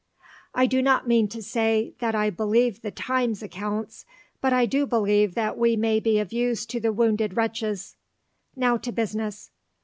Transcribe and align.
I 0.55 0.65
do 0.65 0.81
not 0.81 1.07
mean 1.07 1.27
to 1.27 1.43
say 1.43 1.93
that 1.99 2.15
I 2.15 2.31
believe 2.31 2.81
the 2.81 2.89
Times 2.89 3.43
accounts, 3.43 4.03
but 4.41 4.51
I 4.51 4.65
do 4.65 4.87
believe 4.87 5.35
that 5.35 5.59
we 5.59 5.75
may 5.75 5.99
be 5.99 6.17
of 6.17 6.33
use 6.33 6.65
to 6.73 6.79
the 6.79 6.91
wounded 6.91 7.37
wretches. 7.37 7.97
Now 8.55 8.77
to 8.77 8.91
business. 8.91 9.51